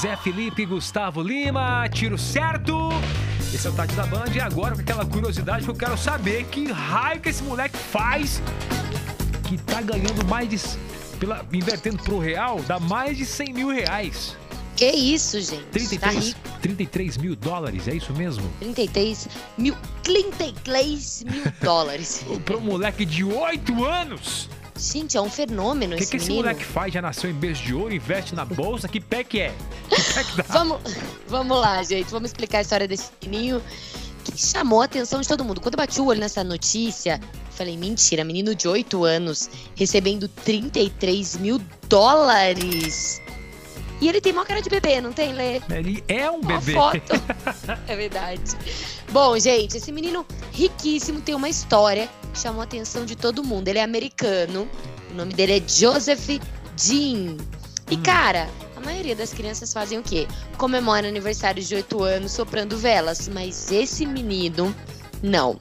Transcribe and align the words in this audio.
Zé 0.00 0.16
Felipe, 0.16 0.64
Gustavo 0.64 1.22
Lima, 1.22 1.86
tiro 1.92 2.16
certo. 2.16 2.88
Esse 3.52 3.66
é 3.66 3.70
o 3.70 3.72
Tati 3.72 3.94
da 3.94 4.06
Band 4.06 4.26
e 4.34 4.40
agora 4.40 4.74
com 4.74 4.80
aquela 4.80 5.04
curiosidade 5.04 5.64
que 5.64 5.70
eu 5.70 5.74
quero 5.74 5.98
saber 5.98 6.44
que 6.44 6.70
raio 6.70 7.20
que 7.20 7.28
esse 7.28 7.42
moleque 7.42 7.76
faz 7.76 8.40
que 9.44 9.58
tá 9.58 9.82
ganhando 9.82 10.24
mais 10.26 10.48
de. 10.48 10.58
Pela, 11.18 11.44
invertendo 11.52 12.02
pro 12.02 12.18
real, 12.18 12.62
dá 12.66 12.78
mais 12.78 13.18
de 13.18 13.26
100 13.26 13.52
mil 13.52 13.68
reais. 13.68 14.36
Que 14.74 14.86
isso, 14.90 15.38
gente? 15.38 15.64
33, 15.64 16.00
Tá 16.00 16.08
rico. 16.10 16.40
33 16.62 17.16
mil 17.18 17.36
dólares, 17.36 17.86
é 17.86 17.94
isso 17.94 18.14
mesmo? 18.14 18.48
33 18.60 19.28
mil. 19.58 19.76
33 20.02 21.24
mil 21.24 21.42
dólares. 21.60 22.24
Pra 22.46 22.56
um 22.56 22.60
moleque 22.60 23.04
de 23.04 23.22
8 23.22 23.84
anos! 23.84 24.48
Gente, 24.78 25.14
é 25.14 25.20
um 25.20 25.28
fenômeno 25.28 25.92
O 25.92 25.96
que, 25.98 26.04
esse 26.04 26.10
que 26.10 26.16
esse 26.16 26.32
moleque 26.32 26.64
faz? 26.64 26.94
Já 26.94 27.02
nasceu 27.02 27.28
em 27.28 27.34
berço 27.34 27.62
de 27.62 27.74
ouro, 27.74 27.92
investe 27.94 28.34
na 28.34 28.46
bolsa? 28.46 28.88
Que 28.88 28.98
pé 28.98 29.22
que 29.22 29.38
é? 29.40 29.54
Dá? 30.36 30.44
Vamos, 30.48 30.78
vamos 31.28 31.58
lá, 31.58 31.82
gente. 31.82 32.10
Vamos 32.10 32.30
explicar 32.30 32.58
a 32.58 32.62
história 32.62 32.86
desse 32.88 33.10
menino 33.24 33.62
que 34.24 34.36
chamou 34.38 34.82
a 34.82 34.84
atenção 34.84 35.20
de 35.20 35.28
todo 35.28 35.44
mundo. 35.44 35.60
Quando 35.60 35.74
eu 35.74 35.78
bati 35.78 36.00
o 36.00 36.06
olho 36.06 36.20
nessa 36.20 36.44
notícia, 36.44 37.20
eu 37.22 37.52
falei, 37.52 37.76
mentira, 37.76 38.22
menino 38.24 38.54
de 38.54 38.68
8 38.68 39.02
anos 39.04 39.48
recebendo 39.74 40.28
33 40.28 41.36
mil 41.38 41.60
dólares. 41.88 43.20
E 44.00 44.08
ele 44.08 44.20
tem 44.20 44.32
maior 44.32 44.46
cara 44.46 44.62
de 44.62 44.70
bebê, 44.70 44.98
não 45.00 45.12
tem, 45.12 45.32
Lê? 45.34 45.60
Ele 45.68 46.02
é 46.08 46.30
um 46.30 46.36
Uma 46.38 46.58
bebê. 46.58 46.72
foto. 46.72 47.12
é 47.86 47.96
verdade. 47.96 48.40
Bom, 49.12 49.38
gente, 49.38 49.76
esse 49.76 49.92
menino 49.92 50.24
riquíssimo 50.52 51.20
tem 51.20 51.34
uma 51.34 51.48
história 51.50 52.08
que 52.32 52.38
chamou 52.40 52.62
a 52.62 52.64
atenção 52.64 53.04
de 53.04 53.14
todo 53.14 53.44
mundo. 53.44 53.68
Ele 53.68 53.78
é 53.78 53.82
americano. 53.82 54.66
O 55.10 55.14
nome 55.14 55.34
dele 55.34 55.58
é 55.58 55.68
Joseph 55.68 56.28
Jean. 56.78 57.36
E, 57.90 57.96
Hum. 57.96 58.02
cara, 58.02 58.48
a 58.80 58.84
maioria 58.84 59.14
das 59.16 59.32
crianças 59.32 59.72
fazem 59.72 59.98
o 59.98 60.02
quê? 60.02 60.26
Comemora 60.56 61.06
aniversário 61.08 61.62
de 61.62 61.74
8 61.74 62.02
anos 62.02 62.32
soprando 62.32 62.76
velas. 62.76 63.28
Mas 63.28 63.70
esse 63.70 64.06
menino, 64.06 64.74
não. 65.22 65.58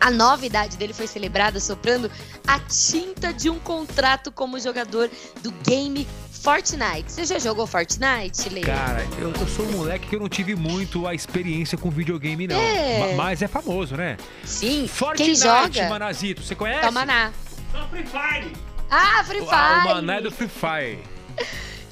A 0.00 0.10
nova 0.10 0.44
idade 0.44 0.76
dele 0.76 0.92
foi 0.92 1.06
celebrada 1.06 1.58
soprando 1.60 2.10
a 2.46 2.58
tinta 2.60 3.32
de 3.32 3.48
um 3.48 3.58
contrato 3.58 4.30
como 4.30 4.58
jogador 4.60 5.10
do 5.42 5.50
game 5.66 6.06
Fortnite. 6.30 7.10
Você 7.10 7.24
já 7.24 7.38
jogou 7.38 7.66
Fortnite, 7.66 8.50
Lê? 8.50 8.60
Cara, 8.60 9.02
eu, 9.18 9.32
eu 9.32 9.48
sou 9.48 9.64
um 9.64 9.72
moleque 9.72 10.06
que 10.08 10.14
eu 10.16 10.20
não 10.20 10.28
tive 10.28 10.54
muito 10.54 11.06
a 11.06 11.14
experiência 11.14 11.78
com 11.78 11.88
videogame, 11.88 12.46
não. 12.46 12.54
É. 12.60 12.98
Ma- 13.16 13.24
Mas 13.24 13.40
é 13.40 13.48
famoso, 13.48 13.96
né? 13.96 14.18
Sim. 14.44 14.86
Fortnite, 14.86 15.24
Quem 15.24 15.34
joga? 15.34 15.88
Manazito, 15.88 16.42
você 16.42 16.54
conhece? 16.54 16.84
É 16.84 16.88
o 16.90 16.92
Maná. 16.92 17.32
Só 17.72 17.88
Free 17.88 18.04
Fire. 18.04 18.52
Ah, 18.90 19.24
Free 19.24 19.40
Fire! 19.40 19.50
ah, 19.52 19.82
o 19.86 19.88
Maná 19.94 20.16
é 20.16 20.20
do 20.20 20.30
Free 20.30 20.48
Fire. 20.48 20.98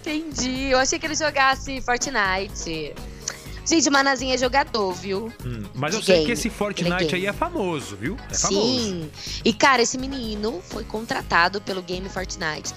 Entendi. 0.00 0.70
Eu 0.70 0.78
achei 0.78 0.98
que 0.98 1.06
ele 1.06 1.14
jogasse 1.14 1.80
Fortnite. 1.82 2.94
Gente, 3.64 3.88
o 3.88 3.92
Manazinho 3.92 4.34
é 4.34 4.38
jogador, 4.38 4.92
viu? 4.94 5.32
Hum, 5.44 5.62
Mas 5.74 5.94
eu 5.94 6.00
De 6.00 6.06
sei 6.06 6.14
game. 6.16 6.26
que 6.26 6.32
esse 6.32 6.50
Fortnite 6.50 7.12
é 7.14 7.18
aí 7.18 7.26
é 7.26 7.32
famoso, 7.32 7.94
viu? 7.96 8.16
É 8.30 8.34
famoso. 8.34 8.60
Sim. 8.80 9.10
E, 9.44 9.52
cara, 9.52 9.82
esse 9.82 9.96
menino 9.98 10.60
foi 10.68 10.82
contratado 10.82 11.60
pelo 11.60 11.82
game 11.82 12.08
Fortnite. 12.08 12.72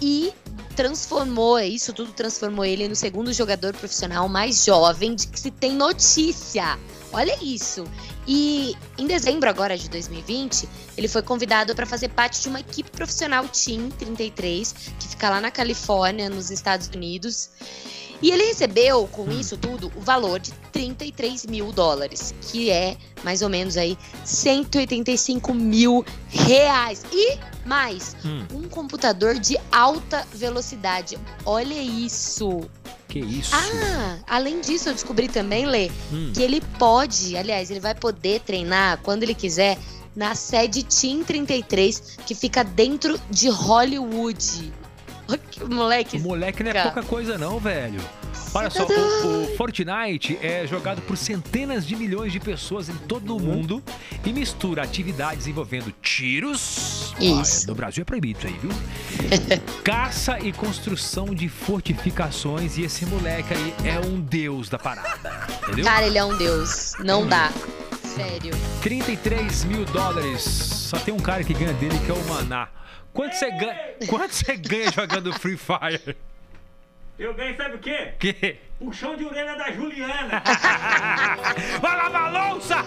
E 0.00 0.32
transformou, 0.80 1.58
isso 1.60 1.92
tudo 1.92 2.10
transformou 2.10 2.64
ele 2.64 2.88
no 2.88 2.96
segundo 2.96 3.34
jogador 3.34 3.74
profissional 3.74 4.26
mais 4.30 4.64
jovem 4.64 5.14
de 5.14 5.26
que 5.26 5.38
se 5.38 5.50
tem 5.50 5.74
notícia. 5.74 6.78
Olha 7.12 7.36
isso. 7.44 7.84
E 8.26 8.74
em 8.96 9.06
dezembro 9.06 9.50
agora 9.50 9.76
de 9.76 9.90
2020, 9.90 10.66
ele 10.96 11.06
foi 11.06 11.20
convidado 11.20 11.74
para 11.74 11.84
fazer 11.84 12.08
parte 12.08 12.40
de 12.40 12.48
uma 12.48 12.60
equipe 12.60 12.90
profissional 12.90 13.46
Team 13.48 13.90
33, 13.90 14.72
que 14.98 15.08
fica 15.08 15.28
lá 15.28 15.38
na 15.38 15.50
Califórnia, 15.50 16.30
nos 16.30 16.50
Estados 16.50 16.88
Unidos. 16.88 17.50
E 18.22 18.30
ele 18.30 18.44
recebeu, 18.44 19.06
com 19.10 19.22
Hum. 19.22 19.40
isso 19.40 19.56
tudo, 19.56 19.90
o 19.96 20.00
valor 20.00 20.38
de 20.40 20.52
33 20.72 21.46
mil 21.46 21.72
dólares, 21.72 22.34
que 22.42 22.70
é 22.70 22.96
mais 23.24 23.40
ou 23.42 23.48
menos 23.48 23.76
aí 23.76 23.96
185 24.24 25.54
mil 25.54 26.04
reais. 26.28 27.02
E 27.12 27.38
mais, 27.66 28.14
Hum, 28.24 28.44
um 28.54 28.68
computador 28.68 29.38
de 29.38 29.56
alta 29.72 30.26
velocidade. 30.34 31.18
Olha 31.44 31.74
isso! 31.80 32.60
que 33.08 33.18
isso? 33.18 33.50
Ah, 33.52 34.18
além 34.28 34.60
disso, 34.60 34.88
eu 34.88 34.94
descobri 34.94 35.26
também, 35.26 35.66
Lê, 35.66 35.90
Hum, 36.12 36.30
que 36.32 36.40
ele 36.42 36.60
pode, 36.78 37.36
aliás, 37.36 37.68
ele 37.70 37.80
vai 37.80 37.92
poder 37.94 38.40
treinar 38.40 38.98
quando 39.02 39.24
ele 39.24 39.34
quiser 39.34 39.76
na 40.14 40.34
sede 40.36 40.84
Team 40.84 41.24
33, 41.24 42.18
que 42.24 42.34
fica 42.36 42.62
dentro 42.62 43.20
de 43.28 43.48
Hollywood. 43.48 44.72
Moleque. 45.68 46.16
o 46.16 46.20
moleque 46.20 46.62
não 46.62 46.70
é 46.70 46.74
Cara. 46.74 46.90
pouca 46.90 47.08
coisa 47.08 47.38
não, 47.38 47.58
velho. 47.58 48.00
Olha 48.52 48.68
só, 48.68 48.84
tá 48.84 48.92
o, 48.92 49.44
o 49.44 49.56
Fortnite 49.56 50.36
é 50.42 50.66
jogado 50.66 51.00
por 51.02 51.16
centenas 51.16 51.86
de 51.86 51.94
milhões 51.94 52.32
de 52.32 52.40
pessoas 52.40 52.88
em 52.88 52.94
todo 52.94 53.36
o 53.36 53.40
mundo 53.40 53.82
e 54.24 54.32
mistura 54.32 54.82
atividades 54.82 55.46
envolvendo 55.46 55.92
tiros. 56.02 57.14
Isso. 57.20 57.64
Ah, 57.64 57.68
no 57.68 57.74
Brasil 57.76 58.02
é 58.02 58.04
proibido 58.04 58.40
isso 58.40 58.48
aí, 58.48 58.58
viu? 58.58 58.70
Caça 59.84 60.38
e 60.40 60.52
construção 60.52 61.32
de 61.32 61.48
fortificações 61.48 62.76
e 62.76 62.82
esse 62.82 63.06
moleque 63.06 63.54
aí 63.54 63.74
é 63.84 64.00
um 64.04 64.20
deus 64.20 64.68
da 64.68 64.78
parada, 64.78 65.48
entendeu? 65.62 65.84
Cara, 65.84 66.06
ele 66.06 66.18
é 66.18 66.24
um 66.24 66.36
deus. 66.36 66.94
Não 66.98 67.26
dá. 67.26 67.52
Sério. 68.02 68.52
33 68.82 69.64
mil 69.64 69.84
dólares. 69.84 70.79
Só 70.90 70.98
tem 70.98 71.14
um 71.14 71.20
cara 71.20 71.44
que 71.44 71.54
ganha 71.54 71.72
dele 71.74 71.96
que 72.04 72.10
é 72.10 72.14
o 72.14 72.24
Maná. 72.24 72.66
Quanto 73.12 73.36
você 73.36 73.48
ganha, 73.48 73.76
quanto 74.08 74.34
você 74.34 74.56
ganha 74.56 74.90
jogando 74.90 75.32
Free 75.38 75.56
Fire? 75.56 76.16
Eu 77.16 77.32
ganhei, 77.32 77.54
sabe 77.54 77.76
o 77.76 77.78
quê? 77.78 78.14
Que? 78.18 78.58
Puxão 78.76 79.16
de 79.16 79.24
orelha 79.24 79.54
da 79.54 79.70
Juliana. 79.70 80.42
Vai 81.80 81.96
lavar 81.96 82.32
louça! 82.32 82.84